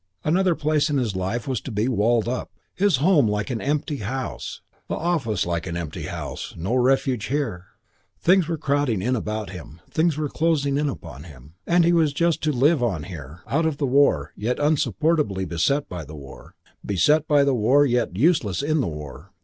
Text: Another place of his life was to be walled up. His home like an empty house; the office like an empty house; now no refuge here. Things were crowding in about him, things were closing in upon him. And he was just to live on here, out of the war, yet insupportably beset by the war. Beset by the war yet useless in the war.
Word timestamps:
Another 0.23 0.55
place 0.55 0.89
of 0.89 0.95
his 0.97 1.15
life 1.15 1.47
was 1.47 1.61
to 1.61 1.69
be 1.69 1.87
walled 1.87 2.27
up. 2.27 2.49
His 2.73 2.95
home 2.97 3.27
like 3.29 3.51
an 3.51 3.61
empty 3.61 3.97
house; 3.97 4.61
the 4.87 4.95
office 4.95 5.45
like 5.45 5.67
an 5.67 5.77
empty 5.77 6.05
house; 6.07 6.55
now 6.57 6.71
no 6.71 6.75
refuge 6.77 7.25
here. 7.25 7.65
Things 8.19 8.47
were 8.47 8.57
crowding 8.57 9.03
in 9.03 9.15
about 9.15 9.51
him, 9.51 9.79
things 9.91 10.17
were 10.17 10.27
closing 10.27 10.79
in 10.79 10.89
upon 10.89 11.25
him. 11.25 11.53
And 11.67 11.85
he 11.85 11.93
was 11.93 12.13
just 12.13 12.41
to 12.45 12.51
live 12.51 12.81
on 12.81 13.03
here, 13.03 13.41
out 13.45 13.67
of 13.67 13.77
the 13.77 13.85
war, 13.85 14.33
yet 14.35 14.57
insupportably 14.57 15.45
beset 15.45 15.87
by 15.87 16.03
the 16.03 16.15
war. 16.15 16.55
Beset 16.83 17.27
by 17.27 17.43
the 17.43 17.53
war 17.53 17.85
yet 17.85 18.17
useless 18.17 18.63
in 18.63 18.81
the 18.81 18.87
war. 18.87 19.31